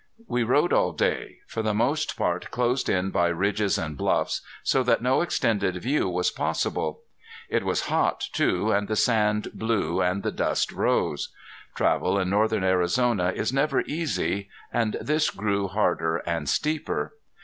We 0.27 0.41
rode 0.41 0.73
all 0.73 0.93
day, 0.93 1.41
for 1.45 1.61
the 1.61 1.75
most 1.75 2.17
part 2.17 2.49
closed 2.49 2.89
in 2.89 3.11
by 3.11 3.27
ridges 3.27 3.77
and 3.77 3.95
bluffs, 3.95 4.41
so 4.63 4.81
that 4.81 5.03
no 5.03 5.21
extended 5.21 5.75
view 5.79 6.09
was 6.09 6.31
possible. 6.31 7.01
It 7.49 7.63
was 7.63 7.81
hot, 7.85 8.23
too, 8.33 8.71
and 8.71 8.87
the 8.87 8.95
sand 8.95 9.49
blew 9.53 10.01
and 10.01 10.23
the 10.23 10.31
dust 10.31 10.71
rose. 10.71 11.29
Travel 11.75 12.17
in 12.17 12.31
northern 12.31 12.63
Arizona 12.63 13.31
is 13.35 13.53
never 13.53 13.81
easy, 13.81 14.49
and 14.73 14.97
this 14.99 15.29
grew 15.29 15.67
harder 15.67 16.17
and 16.25 16.49
steeper. 16.49 17.13